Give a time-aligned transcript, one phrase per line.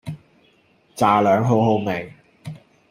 [0.95, 2.11] 炸両好好味